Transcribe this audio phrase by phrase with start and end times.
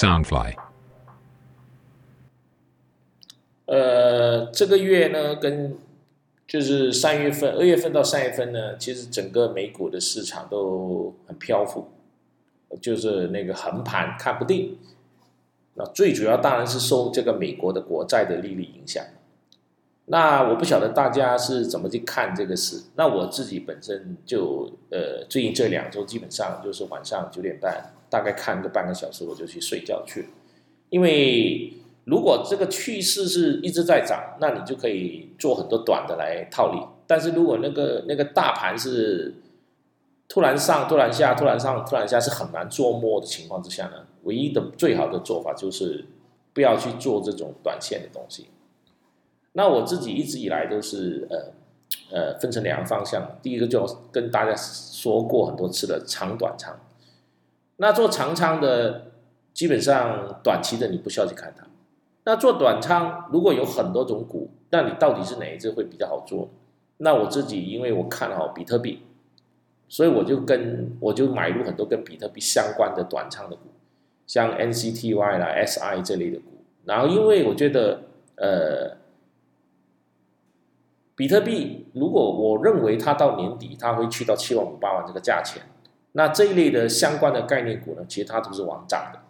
[0.00, 0.54] Soundfly。
[3.66, 5.76] 呃，这个月呢，跟
[6.46, 11.88] 就是三月份、二月份到三月份呢，其实整个美股的市场都很漂浮，
[12.80, 14.78] 就是那个横盘看不定。
[15.74, 19.04] 那最主要当然是受这个美国的国债的利率影响。
[20.06, 22.84] 那我不晓得大家是怎么去看这个事。
[22.96, 30.28] 那我自己本身就呃，最近这两周基本上就是晚上九点半，大概看个半个小时，我就去睡觉去。
[30.90, 31.72] 因为
[32.04, 36.78] 如果这个趋势是一直在涨，那你就可以做很多短的来套利。
[37.06, 39.34] 但是如果那个那个大盘是
[40.28, 46.04] 突然上、突然下、突然上、突然下，是很难做摸的情况之下呢，唯一的最好的做法就是
[46.52, 48.48] 不要去做这种短线的东西。
[49.52, 51.52] 那我自己一直以来都是呃
[52.12, 56.76] 呃分成两个方向，第一个就跟大家说过很多次的长短仓。
[57.80, 59.12] 那做长仓的，
[59.54, 61.66] 基本上短期的你不需要去看它。
[62.24, 66.50] 那做短仓，如果有很多种股，那你到底是哪一只会比较好做？
[66.98, 69.02] 那我自己因为我看好比特币，
[69.88, 73.70] 所以我就跟我就买入很多跟比特币相关的短仓的股，
[74.26, 76.62] 像 NCTY 啦、SI 这类的股。
[76.84, 78.02] 然后因为我觉得
[78.36, 79.00] 呃。
[81.16, 85.62] 比特币，如果我认为它到年底它会去到七万五八万这个价钱，
[86.12, 89.20] 那这一类的相关的概念股呢，其实它都是往涨的。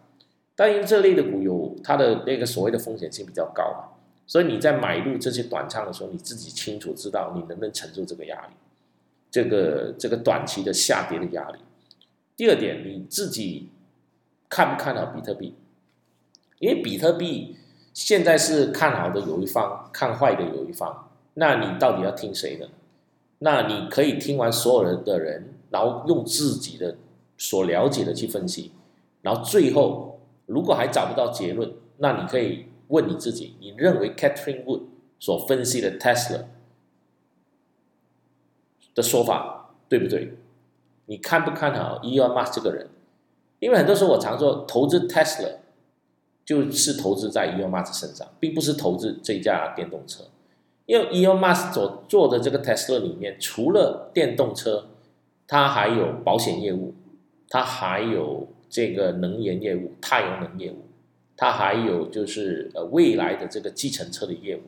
[0.55, 8.53] 但因为这类的股有它的那个所谓的风险性比较高嘛，所以你在买入这些短仓的时候，你自己清楚知道你能不能承受这个压力，
[9.29, 11.59] 这个这个短期的下跌的压力。
[12.35, 13.69] 第二点，你自己
[14.49, 15.55] 看不看好比特币？
[16.59, 17.55] 因为比特币
[17.93, 21.09] 现在是看好的有一方，看坏的有一方。
[21.35, 22.69] 那你到底要听谁的？
[23.39, 26.95] 那你可以听完所有人的人，然后用自己的
[27.37, 28.71] 所了解的去分析，
[29.23, 34.81] 然后最后如果还找不到结论，那你可以问你自己：你认为 Catherine Wood
[35.17, 36.45] 所分析的 Tesla
[38.93, 40.37] 的说法对不对？
[41.05, 42.89] 你看不看好 Elon Musk 这个人？
[43.59, 45.57] 因为很多时候我常说，投资 Tesla
[46.43, 50.25] 就是投资在 Elon Musk 身上，并不是投资这架电动车。
[50.85, 54.89] 因为 Elon Musk 所做的这个 Tesla 里面，除了电动车，
[55.51, 56.93] 它还有保险业务，
[57.49, 60.85] 它还有这个能源业务、太阳能业务，
[61.35, 64.61] 它还有就是呃未来的这个计程车的业务。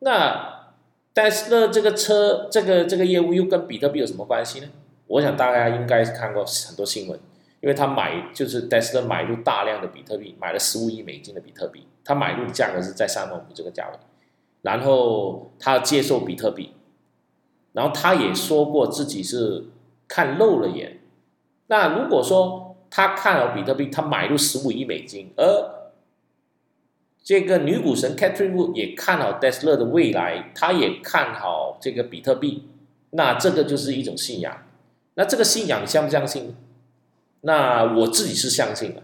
[0.00, 0.74] 那
[1.14, 4.66] Tesla 这个车这个这个业务又跟比特币有什么关系呢？
[5.06, 7.18] 我想大家应该看过很多新闻，
[7.62, 13.94] 因为他买就是 Tesla 买入大量的比特币，买了十五亿美金的比特币，他买入的价格是在三万五这个价位。
[14.60, 16.74] 然后他接受比特币，
[17.72, 19.64] 然后他也说过自己是
[20.08, 20.98] 看漏了眼。
[21.68, 25.92] 那如果说他看好比特币，他买入十五亿美金，而
[27.22, 32.66] 这个女股神 Catherine Wood 也看好 Tesla 的未来，他也看好这个比特币，
[33.10, 34.64] 那这个就是一种信仰。
[35.14, 36.56] 那这个信仰你相不相信？
[37.42, 39.02] 那我自己是相信的，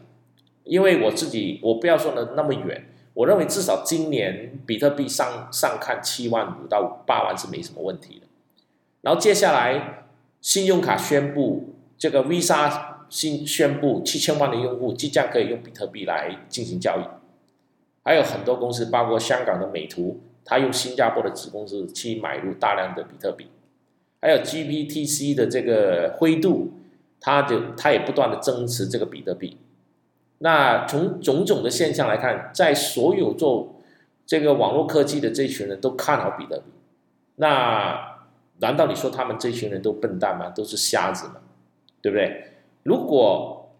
[0.64, 2.88] 因为我自己我不要说的那么远。
[3.12, 8.26] 我认为至少今年比特币上上看七万五到八万是没什么问题的。
[9.02, 10.03] 然后接下来，
[10.44, 12.70] 信用卡宣布这个 Visa
[13.08, 17.02] 新宣布七千万的用户即将可以用比特币来进行交易。
[18.02, 23.46] 还有很多公司，包括香港的美图，它用新加坡的子公司去买入大量的比特币。
[24.20, 26.74] 还有 GPTC 的这个灰度，
[27.18, 29.56] 它就它也不断的增持这个比特币。
[30.40, 33.76] 那从种种的现象来看，在所有做
[34.26, 36.64] 这个网络科技的这群人都看好比特币，
[37.36, 38.13] 那
[38.58, 40.50] 难道你说他们这群人都笨蛋吗？
[40.50, 41.36] 都是瞎子吗？
[42.00, 42.50] 对不对？
[42.82, 43.74] 如果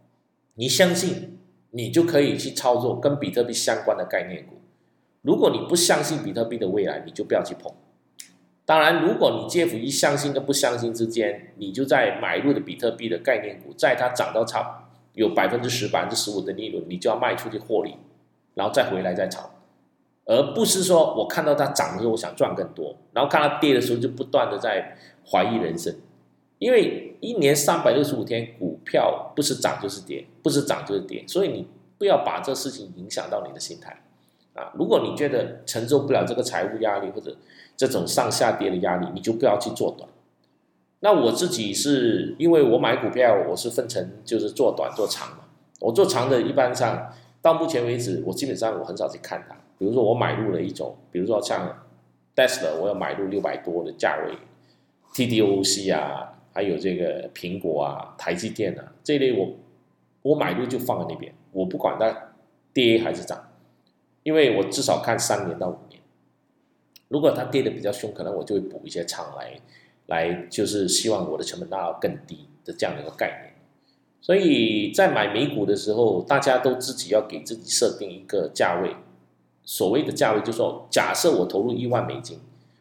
[0.55, 1.39] 你相信，
[1.71, 4.55] 你就可以去操作跟比特币相关的概念股；
[5.23, 7.73] 如果你不相信比特币的未来，你就不要去碰。
[8.65, 14.81] 当然，如果你介乎于相信跟不相信之间，你就在买入的比特币的概念股，在它涨到差。
[15.15, 17.95] 有百分之十、百分之十五的利润，你就要卖出去获利，
[18.55, 19.49] 然后再回来再炒，
[20.27, 24.97] 而不是说我看到它涨的时候我想赚更多，然后看它跌的时候就不断的在
[25.31, 25.95] 怀疑人生，
[26.59, 31.67] 因为一年三百六十五天，股票不是涨就是跌，不是涨就是跌，所以你
[31.99, 34.03] 不要把这事情影响到你的心态
[34.55, 34.73] 啊！
[34.75, 37.37] 如果你觉得承受不了这个财务压力或者
[37.77, 40.09] 这种上下跌的压力，你就不要去做短。
[41.01, 45.45] 那我自己是因为我买股票，我是分成就是做短做长嘛。
[45.81, 47.13] 我做长的，一般上
[47.43, 49.57] 到目前为止，我基本上我很少去看它。
[49.79, 51.87] 比如说我买入了一种，比如说像
[52.35, 54.35] Tesla，我要买入六百多的价位
[55.15, 59.53] ，TDOC 啊，还有这个苹果啊、台积电啊这类，我
[60.23, 62.35] 我买入就放在那边，我不管它
[62.73, 63.53] 跌还是涨，
[64.23, 66.01] 因为我至少看三年到五年。
[67.09, 69.53] 如果它跌的比较凶，可能我就会补一些仓来，
[70.07, 73.55] 来就是希望我的成本拉到更低的这样的一个概念。
[74.21, 78.97] 所以在买美股的时候，大家都自己要给自己设定一个价位，
[79.65, 82.39] 所谓的价位就是说，假设我投入一万美金，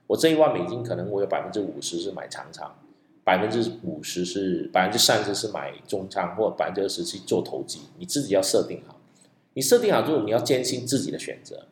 [0.08, 2.76] 我这一万美金可能我有百分之五十是买长仓，
[3.24, 9.00] 百分之五十是百分之三十是买中仓，或百分之二十去做投机，你自己要设定好。
[9.54, 11.68] 你设定好之后，你要坚信自己的选择。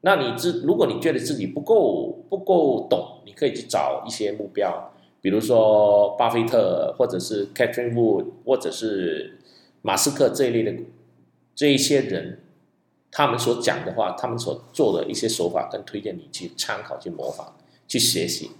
[0.00, 4.92] 那你自如果你觉得自己不够不够懂，你可以去找一些目标。
[5.20, 9.38] 比如说巴菲特，或者是 Catherine Wood，或者是
[9.82, 10.82] 马斯克这一类的
[11.54, 12.40] 这一些人，
[13.12, 17.54] 他们所讲的话，他们所做的一些手法，跟推荐你去参考、去模仿、
[17.86, 18.50] 去学习，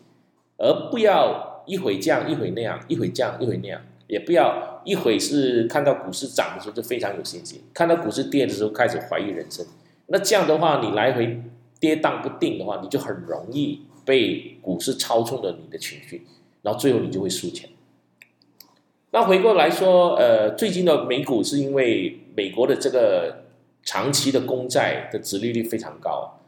[0.58, 9.66] 而不要一会这样，一会那样，一会这样，一会那样，也不要一会是看到股市涨的时候就非常有信心，看到股市跌的时候开始怀疑人生。
[10.06, 11.42] 那这样的话，你来回
[11.80, 16.26] 跌宕不定的话，你就很容易被股市操纵了你的情绪。
[16.62, 17.68] 然后最后你就会输钱。
[19.10, 23.41] 那回过来说，呃，最近的美股是因为美国的这个
[23.82, 26.38] 长期的公债的殖利率非常高，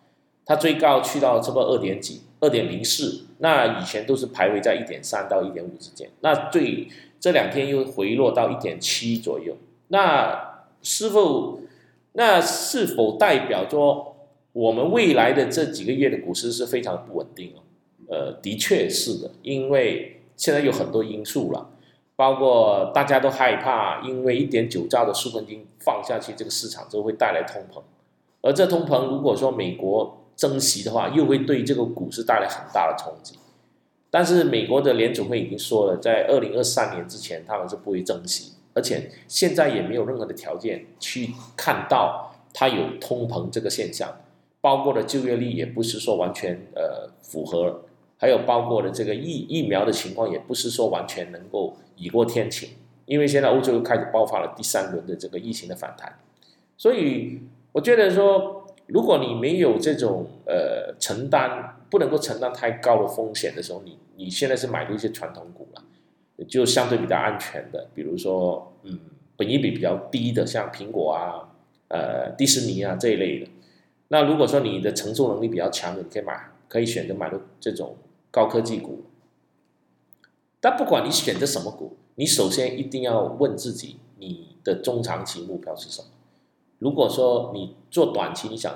[0.44, 3.26] 它最高去到差不多二点几，二点零四。
[3.38, 6.08] 那以前都是排位在一点三到一点五之间。
[6.20, 6.88] 那最
[7.18, 9.56] 这两天又回落到一点七左右。
[9.88, 11.60] 那是否
[12.12, 14.16] 那是否代表说
[14.52, 17.60] 我们未来的这几个月的股市是非常不稳定哦？
[18.08, 21.70] 呃，的确是的，因为现在有很多因素了，
[22.16, 27.82] 包括大家都害怕，因为一点九兆的纾困金放下去，这个市场就会带来通膨，
[28.40, 33.36] 而这通膨如果说美国增息的话，又会对这个股市带来很大的冲击。
[34.10, 44.08] 但是美国的联储会已经说了，在二零二三年之前他们是不会增息，而且现在也没有任何的条件去看到它有通膨这个现象，
[44.60, 47.82] 包括的就业率也不是说完全呃符合。
[48.16, 52.70] 还有包括的这个疫疫苗的情况，也不是说完全能够雨过天晴，
[53.06, 56.18] 因为现在欧洲又开始爆发了第三轮的这个疫情的反弹，
[56.76, 57.40] 所以
[57.72, 65.82] 我觉得说，如果你没有这种呃承担，不能够承担太高的风险的时候，你你现在是买入一些传统股了，
[66.46, 68.98] 就相对比较安全的，比如说嗯，
[69.36, 71.50] 本益比比较低的，像苹果啊、
[71.88, 73.48] 呃迪士尼啊这一类的。
[74.08, 77.96] 那如果说你的承受能力比较强的，你可以买，可以选择买入这种。
[78.34, 79.04] 高科技股，
[80.60, 86.08] 但不管你选择什么股，你首先一定要问自己，你的中长期目标是什么？
[86.80, 88.74] 如果说你做短期，你想，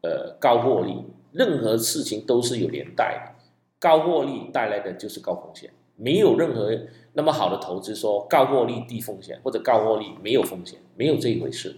[0.00, 3.44] 呃，高获利，任何事情都是有连带的，
[3.78, 6.74] 高获利带来的就是高风险，没有任何
[7.12, 11.76] 那么好的投资说高获利低风险，或者高获利没有风险，没有这一回事。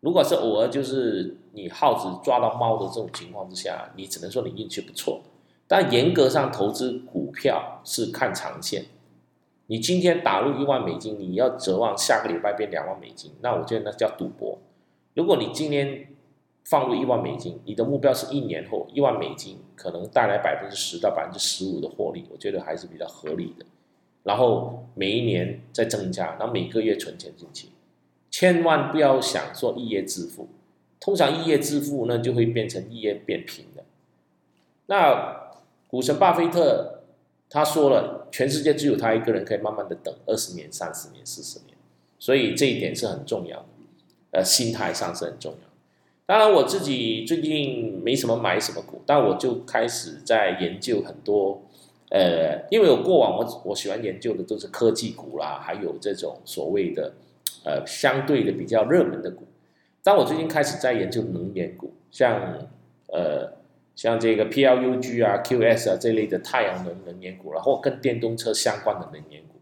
[0.00, 5.20] 如果是偶尔就是你耗子抓到猫的这种情况之下，你只能说你运气不错。
[5.70, 8.86] 但严格上投资股票是看长线，
[9.66, 14.58] 你今天打入一万美金，你要指望下个礼拜变两万美金，那我觉得那叫赌博。
[15.12, 16.06] 如果你今天
[16.64, 23.66] 放入一万美金，你的目标是一年后一万美金可能带来百分之十到百分之十五的获利，我觉得还是比较合理的。
[24.22, 27.68] 然后每一年再增加，然后每个月存钱进去，
[28.30, 30.48] 千万不要想说一夜致富，
[30.98, 33.84] 通常一夜致富那就会变成一夜变贫的。
[34.86, 35.46] 那。
[35.88, 37.00] 股神巴菲特
[37.50, 41.74] 他说了，全世界只有他一个人可以慢慢的等二十年、三十年、四十年，
[42.18, 43.64] 所以这一点是很重要的，
[44.32, 45.68] 呃，心态上是很重要。
[46.26, 51.62] 当然，我自己最近没什么买什么股，但我就开始在研究很多，
[52.10, 57.14] 呃，因为我过往我我喜欢研究的都是科技股啦，还有这种所谓的
[57.64, 59.44] 呃相对的比较热门的股，
[60.02, 62.68] 但我最近开始在研究能源股，像
[63.06, 63.56] 呃。
[63.98, 69.58] 像这个 PLUG 啊、QS 啊这类的太阳能能源股，然后跟电动车相关的能源股。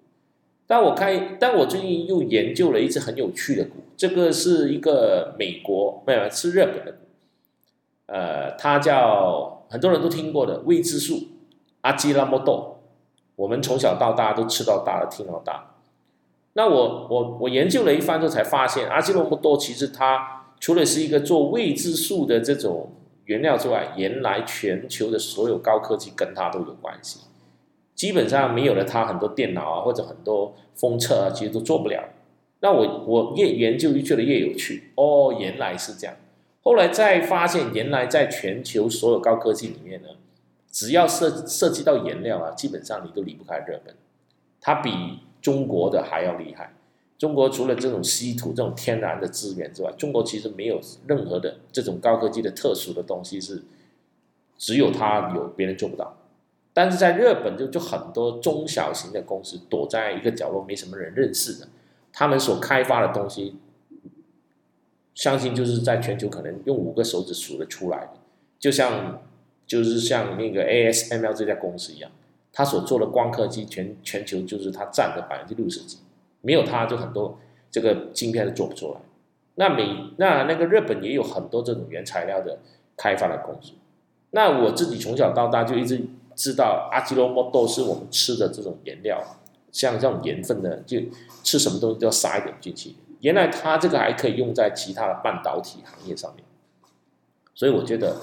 [0.67, 6.99] 但我看，但我最近又研究了一只很有趣的股，这个是一个美国没有是日本的股，
[8.09, 11.29] 呃，它叫很多人都听过的未知数
[11.81, 12.81] 阿基拉莫豆，
[13.37, 15.77] 我们从小到大都吃到大了，听到大。
[16.53, 22.91] 那我我我研究了一番之后才发现，阿基拉莫豆其实它除了是一个做未知数的这种。
[23.27, 27.21] 原料之外，原来全球的所有高科技跟它都有关系。
[27.95, 32.03] 基本上没有了它，很多电脑啊或者很多封测啊，其实都做不了。
[32.61, 34.93] 那我我越研究越觉得越有趣。
[34.95, 36.17] 哦，原来是这样。
[36.63, 40.09] 后来再发现，原来在全球所有高科技里面呢，
[40.71, 43.95] 只要涉涉及到原料啊，基本上你都离不开日本。
[44.61, 46.73] 它比中国的还要厉害。
[47.19, 53.63] 中国除了这种稀土这种天然的资源之外，中国其实没有任何的这种高科技的特殊的东西是
[54.59, 56.19] 只有它有，别人做不到。
[56.75, 61.69] 但是在日本就就很多中小型的公司躲在一个角落，没什么人认识的，
[62.13, 63.57] 他们所开发的东西，
[65.15, 68.11] 相信就是在全球可能用五个手指数得出来的，
[68.59, 69.23] 就像
[69.67, 72.11] 就是像那个 ASML 这家公司一样，
[72.53, 75.97] 他所做的光刻机全全球就是他占的百分之六十几。
[76.41, 77.39] 没有它，就很多
[77.71, 79.01] 这个晶片都做不出来。
[79.59, 79.89] 那美
[80.19, 82.59] 那那个日本也有很多这种原材料的
[82.95, 83.73] 开发的公司。
[84.33, 85.99] 那我自己从小到大就一直
[86.35, 89.19] 知道，阿基罗莫豆是我们吃的这种颜料，
[89.73, 90.99] 像这种盐分的，就
[91.43, 92.95] 吃什么东西都要撒一点进去。
[93.21, 96.45] 原来它这个还可以用在其他的半导体行业上面。
[97.55, 98.15] 所以我觉得，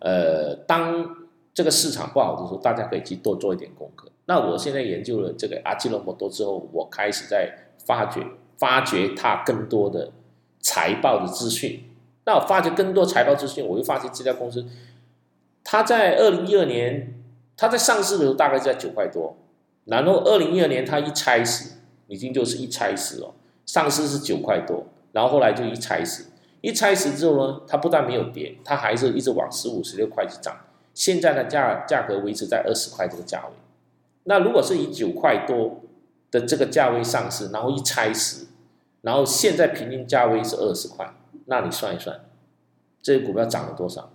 [0.00, 4.10] 呃，当这个市场不好的时候，大家可以去多做一点功课。
[4.26, 7.50] 那我现在研究了这个阿基罗莫多之后，我开始在。
[7.84, 10.12] 发掘发掘它更多的
[10.60, 11.82] 财报的资讯，
[12.24, 14.64] 那我发掘更多财报资讯，我又发现这家公司，
[15.64, 17.14] 它在二零一二年，
[17.56, 19.36] 它在上市的时候大概是在九块多，
[19.86, 23.34] 然后二零一二年它一拆死，已经就是一拆死哦，
[23.66, 26.26] 上市是九块多，然后后来就一拆死，
[26.60, 30.56] 一拆死之后呢，它不但没有跌，它还是一直往十五十六块去涨，
[30.94, 33.52] 现在的价价格维持在二十块这个价位，
[34.24, 35.80] 那如果是以九块多。
[36.32, 38.46] 的这个价位上市，然后一拆十，
[39.02, 41.14] 然后现在平均价位是二十块，
[41.46, 42.20] 那你算一算，
[43.00, 44.10] 这个股票涨了多少？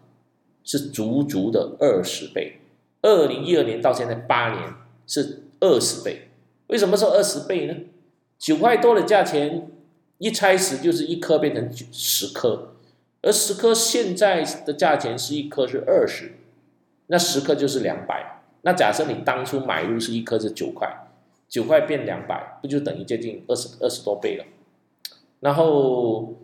[0.63, 2.59] 是足足的二十倍。
[3.01, 4.73] 二零一二年到现在八年
[5.05, 6.29] 是二十倍。
[6.67, 7.73] 为什么说二十倍呢？
[8.37, 9.69] 九块多的价钱
[10.17, 12.73] 一拆十就是一颗变成十颗，
[13.21, 16.33] 而十颗现在的价钱是一颗是二十，
[17.05, 18.41] 那十颗就是两百。
[18.63, 21.06] 那假设你当初买入是一颗是九块。
[21.49, 24.43] 九块变两百，不就等于接近二十二十多倍了？
[25.39, 26.35] 然后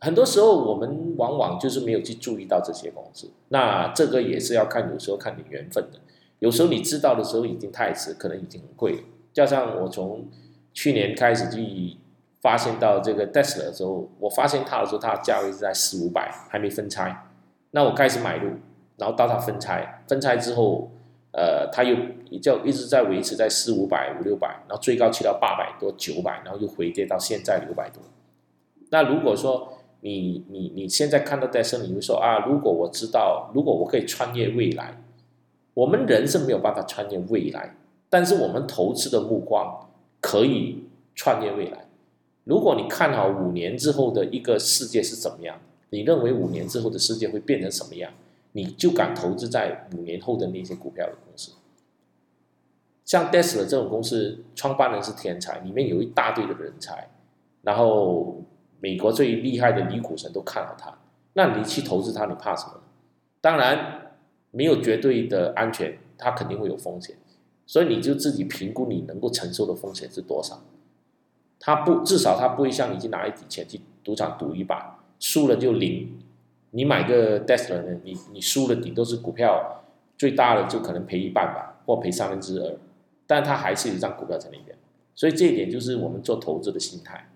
[0.00, 3.30] 很多时候我们往往就是没有去注意到这些公司。
[3.48, 6.00] 那这个也是要看，有时候看你缘分的。
[6.40, 8.98] 有时候你知道的时候已经太迟，可能已经很贵了。
[9.32, 10.28] 加上我从
[10.74, 11.96] 去年开始去
[12.42, 17.26] 发现到这个 Tesla 的时候，我发现它的时候，它的价位是在四五百，还没分拆。
[17.70, 18.50] 那我开始买入，
[18.98, 20.90] 然后到它分拆，分拆之后。
[21.36, 21.96] 呃，它又
[22.40, 28.00] 就一直在维持在四五百、五六百，然后最高去到八百多、九百，然后又回跌到现在六百多。
[28.90, 29.72] 那如果说
[30.02, 35.02] 你你你现在看到戴森，你会说啊，如果我知道，如果我可以穿越未来，
[35.74, 37.74] 我们人是没有办法穿越未来，
[38.08, 39.88] 但是我们投资的目光
[40.20, 40.84] 可以
[41.16, 41.86] 穿越未来。
[42.44, 45.58] 如果你看好五年之后的一个世界是怎么样，
[45.90, 48.12] 你认为五年之后的世界会变成什么样？
[48.56, 51.50] 你就敢投资在五年后的那些股票的公司，
[53.04, 57.10] 像 d e s l a 这种公司，创办人是天才，里面有一大堆的人才，
[57.62, 58.40] 然后
[58.78, 60.96] 美国最厉害的女股神都看好他，
[61.32, 62.80] 那你去投资它，你怕什么？
[63.40, 64.12] 当然
[64.52, 67.16] 没有绝对的安全，它肯定会有风险，
[67.66, 70.62] 所以你就自己评估你能够承受的风险是多少。
[71.58, 76.20] 他不至少他不会像你去拿一笔钱去赌场赌一把，输了就零。
[76.74, 78.00] 你买个 Tesla 呢？
[78.02, 79.84] 你你输的顶都是股票
[80.18, 82.76] 最大的就可能赔一半吧，或赔三分之二，
[83.28, 84.76] 但它还是一张股票在那边，
[85.14, 87.30] 所以这一点就是我们做投资的心态。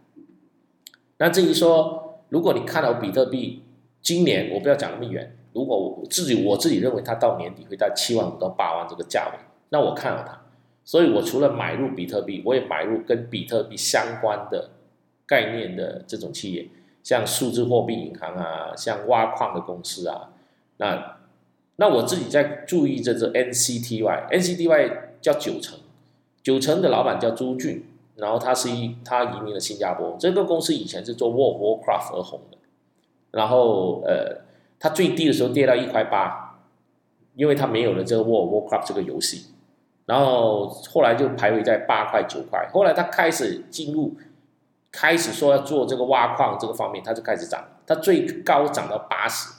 [1.18, 3.62] 那至于说，如果你看到比特币
[4.02, 10.36] 今年，我不要讲那么远，如果我自己我自己认为它到年底会在七万五到八万这个价位，那我看好它，
[10.84, 14.70] 所以我除了买入比特币，我也买入跟比特币相关的
[15.24, 16.68] 概念的这种企业。
[17.08, 20.28] 像数字货币银行啊，像挖矿的公司啊，
[20.76, 21.16] 那
[21.76, 25.78] 那我自己在注意这只 NCTY，NCTY 叫九成，
[26.42, 27.86] 九成的老板叫朱俊，
[28.16, 32.58] 然后他是一他移民了新加坡，这个公司以前是做 War Warcraft 而红的，
[33.30, 34.42] 然后呃，
[34.78, 36.60] 它最低的时候跌到一块八，
[37.36, 39.46] 因为它没有了这个 War Warcraft 这个游戏，
[40.04, 44.14] 然后后来就徘徊在八块九块，后来它开始进入。
[44.90, 49.52] 开始说要做这个挖矿这个方面，它就开始涨，它最高涨到八十，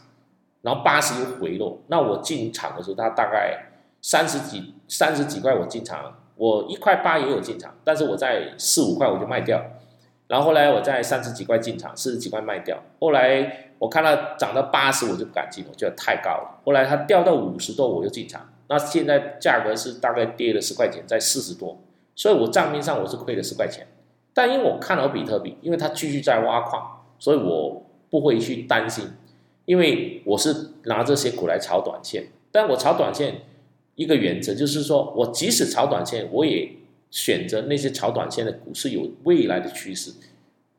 [0.61, 1.79] 然后八十又回落。
[1.87, 3.69] 那我进场的时候，它大概
[4.01, 9.63] 三十几、三十几块我进场，我一块八也有进场，但是我在四五块我就卖掉。
[10.27, 12.77] 然后后来我在三十几块进场，四十几块卖掉。
[12.99, 16.61] 后来我看到涨到八十我就不敢进，我觉得太高了。
[16.65, 21.79] 后来它掉到五十多我又进场，那现在价格是大概跌了十块钱，在四十多，
[22.15, 23.87] 所以我账面上我是亏了十块钱。
[24.33, 29.05] 但因为我看好比特币，因为它继续在挖矿，所以我不会去担心，
[29.65, 32.27] 因为我是拿这些股来炒短线。
[32.51, 33.41] 但我炒短线
[33.95, 36.71] 一个原则就是说，我即使炒短线，我也
[37.11, 40.11] 选择那些炒短线的股是有未来的趋势。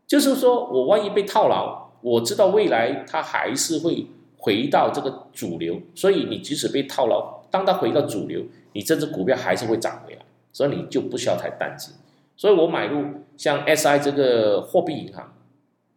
[0.06, 8.42] 就是说我万一被套牢，我知道未来它还是会回到这个主流，所以你即使被套牢，当它回到主流，
[8.72, 11.94] 你这只股票还是会涨回来，所以你就不需要太担心。
[12.40, 13.04] 所以我买入
[13.36, 15.30] 像 SI 这个货币银行，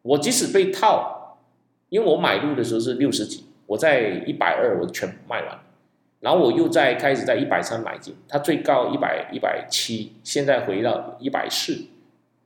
[0.01, 1.37] 我即使被套，
[1.87, 5.57] 因为我买入的时候是六十几，我在一百二我全部卖完。
[6.19, 11.85] 然后我又在开始在一百三买进，它最高一百一百七，现在回到一百四，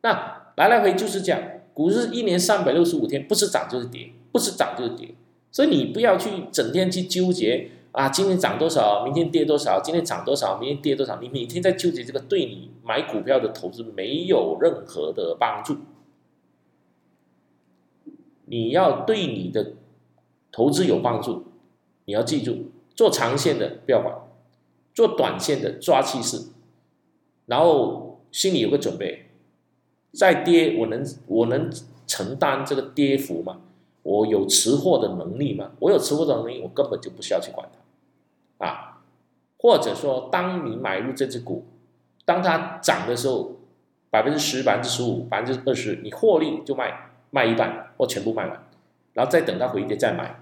[0.03, 1.41] 那来来回就是这样。
[1.73, 5.09] 股市一年三百六十五天，不是涨就是跌，不是涨就是跌，
[5.51, 15.77] 所以你不要去整天去纠结啊，今天涨多少，明天跌多少，今天涨多少，明天跌多少，你每天在纠结这个，对你买股票的投资没有任何的帮助。
[18.45, 19.73] 你要对你的
[20.51, 21.45] 投资有帮助，
[22.05, 22.67] 你要记住。
[22.95, 24.15] 做长线的不要管，
[24.93, 26.49] 做短线的抓气势，
[27.47, 29.31] 然后心里有个准备，
[30.11, 31.71] 再跌我能我能
[32.05, 33.61] 承担这个跌幅吗？
[34.03, 35.71] 我有持货的能力吗？
[35.79, 37.79] 我有持货的能力，我根本就不需要去管它，
[38.57, 39.01] 啊，
[39.57, 41.65] 或者说当你买入这只股，
[42.25, 43.51] 当它涨的时候，
[44.09, 48.63] 百分之十、百分之十五、百分之二十，你获利就卖卖一半或全部卖完，
[49.13, 50.39] 然后再等它回跌再买，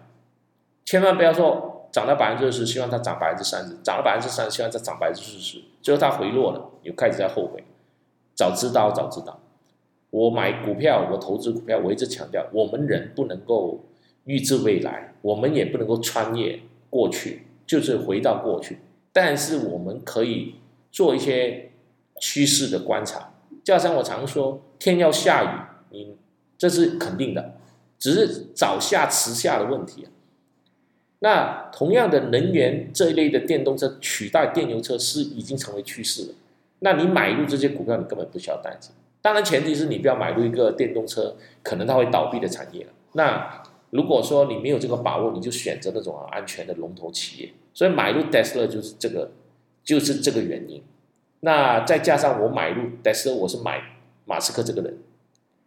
[0.84, 1.72] 千万不要说。
[1.91, 5.63] 涨到百分之二十，希望它涨百分之三十；涨了百分之三十，希望它涨百分之四十。
[5.81, 7.63] 最后它回落了，又开始在后悔。
[8.34, 9.39] 早知道，早知道。
[10.10, 13.79] 我买股票，我投资股票，我一直强调，我们人不能够
[14.25, 18.79] 预知未来，我们也不能够穿越过去，就是回到过去。
[19.12, 20.55] 但是我们可以
[20.91, 21.72] 做一些
[22.19, 23.31] 趋势的观察。
[23.63, 26.17] 就像我常说，天要下雨，你
[26.57, 27.55] 这是肯定的，
[27.98, 30.12] 只是早下迟下的问题啊。
[31.19, 36.34] 那同样的能源这一类的电动车取代电油车是已经成为趋势了。
[36.79, 38.91] 那你买入这些股票，你根本不需要担心。
[39.22, 42.86] 当然，前提是你不要买入一个电动车可能它会倒闭的产业。
[43.13, 47.54] 那如果说你没有这个把握，你就选择那种安全的龙头企业。
[47.74, 49.32] 所以买入 Tesla 就是这个，
[49.84, 50.82] 就是这个原因。
[51.41, 53.82] 那再加上我买入 Tesla，我是买
[54.26, 54.98] 马斯克这个人，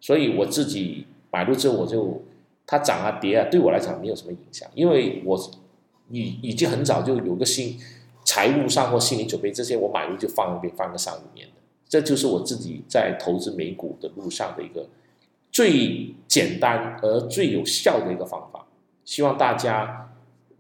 [0.01, 2.23] 所以我自己买入之后我就。
[2.71, 5.41] 它涨啊跌啊，对我来讲没有什么影响，因为我
[6.11, 7.81] 已已经很早就有个心
[8.27, 11.55] 财务上或心理准备，这些我买入就放一边放个三五年的，
[11.89, 14.87] 这就是我自己在投资美股的路上的一个
[15.51, 18.67] 最简单而最有效的一个方法。
[19.05, 20.13] 希望大家，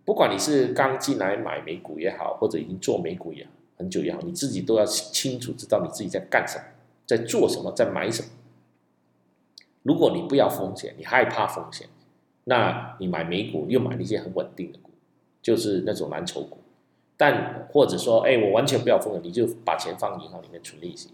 [0.05, 6.65] 不管你是刚进来买美股也好，或者已经做美股也好很久也好，你自己都要清楚知道你自己在干什么，
[7.07, 8.29] 在做什么，在买什么。
[9.83, 11.89] 如果你不要风险，你害怕风险。
[12.45, 14.91] 那你买美股又买那些很稳定的股，
[15.43, 16.59] 就是那种蓝筹股，
[17.17, 21.11] 但或者说，哎，我完全不要风险，你就把钱放银行里面存利息。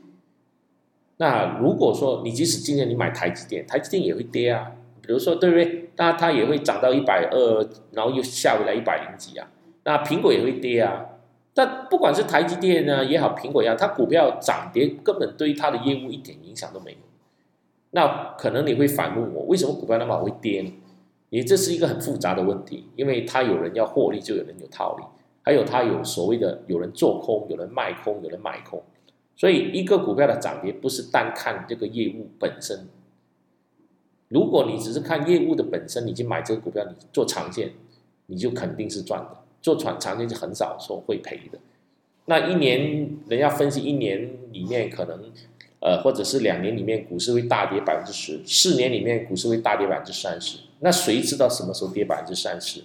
[1.17, 5.91] 那如果说你即使今天你买台积电，台积电也会跌啊，比如说对不对？
[5.97, 9.49] 那它也会涨到一百二，然后又下回来一百零几啊。
[9.85, 11.07] 那苹果也会跌啊。
[11.55, 16.99] 但不管是台积电呢也好，苹果也好，它股票涨跌根本对它的业务一点影响都没有。
[17.93, 20.73] 那可能你会反问我，为什么股票那么会跌呢？
[21.31, 25.05] 也这是一个很复杂的问题，因为它有人要获利，就有人有套利，
[25.43, 28.83] 还有它有所谓的有人做空，有人卖空，有人买空，
[29.37, 32.87] 所以一个股票的涨跌不是单看这个业务本身。
[34.29, 37.73] 如果你只是看业务的本身，你去买这个股票，你做长线，
[38.27, 41.59] 你就肯定是赚的；做长长线就很少说会赔的。
[42.27, 45.21] 那一年人家分析一年里面可能。
[45.81, 52.85] 呃，或者是两年里面股市会大跌百分之十，四年里面股市会大跌百分之三十，那谁知道什么时候跌百分之三十？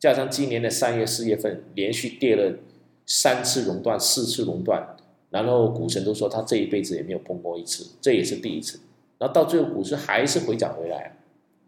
[0.00, 2.58] 加上今年的三月、四月份连续跌了
[3.06, 4.93] 三次熔断、四次熔断，
[5.34, 8.78] 然后股神都说他这一辈子也没有碰过一次，这也是第一次。
[9.18, 11.16] 然后到最后股市还是回涨回来。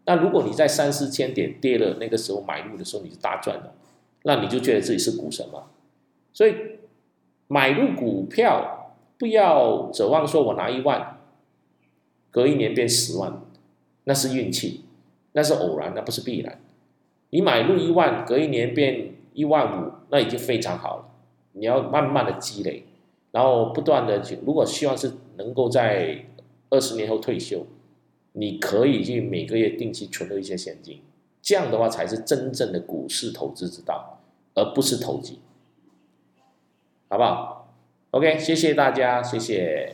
[0.05, 3.73] 那如果你在三四千点跌了那个时候买入的时候你是大赚的，
[4.23, 5.65] 那你就觉得自己是股神嘛？
[6.31, 6.55] 所以
[7.47, 8.73] 买入股票。
[9.19, 11.17] 不要指望说，我拿一万，
[12.29, 13.41] 隔一年变十万，
[14.03, 14.85] 那是运气，
[15.31, 16.61] 那是偶然，那不是必然。
[17.31, 21.05] 你买入一万，隔一年变一万五，那已经非常好了。
[21.53, 22.85] 你要慢慢的积累，
[23.37, 24.39] 然后不断的去。
[24.43, 26.25] 如果希望是能够在
[26.71, 27.67] 二十年后退休，
[28.31, 31.03] 你可以去每个月定期存入一些现金，
[31.39, 34.19] 这样的话才是真正的股市投资之道，
[34.55, 35.37] 而不是投机，
[37.09, 37.71] 好不好
[38.09, 39.93] ？OK，谢谢大家，谢谢。